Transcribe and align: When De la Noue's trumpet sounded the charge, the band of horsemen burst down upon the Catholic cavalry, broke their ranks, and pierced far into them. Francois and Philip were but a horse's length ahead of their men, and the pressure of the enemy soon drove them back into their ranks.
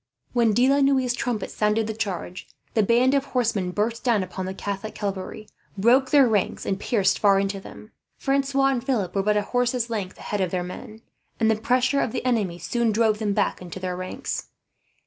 When 0.33 0.53
De 0.53 0.67
la 0.67 0.81
Noue's 0.81 1.13
trumpet 1.13 1.51
sounded 1.51 1.85
the 1.85 1.93
charge, 1.93 2.47
the 2.73 2.81
band 2.81 3.13
of 3.13 3.23
horsemen 3.25 3.69
burst 3.69 4.03
down 4.03 4.23
upon 4.23 4.47
the 4.47 4.53
Catholic 4.55 4.95
cavalry, 4.95 5.47
broke 5.77 6.09
their 6.09 6.27
ranks, 6.27 6.65
and 6.65 6.79
pierced 6.79 7.19
far 7.19 7.39
into 7.39 7.59
them. 7.59 7.91
Francois 8.17 8.69
and 8.69 8.83
Philip 8.83 9.13
were 9.13 9.21
but 9.21 9.37
a 9.37 9.43
horse's 9.43 9.91
length 9.91 10.17
ahead 10.17 10.41
of 10.41 10.49
their 10.49 10.63
men, 10.63 11.03
and 11.39 11.51
the 11.51 11.55
pressure 11.55 12.01
of 12.01 12.13
the 12.13 12.25
enemy 12.25 12.57
soon 12.57 12.91
drove 12.91 13.19
them 13.19 13.33
back 13.33 13.61
into 13.61 13.79
their 13.79 13.95
ranks. 13.95 14.47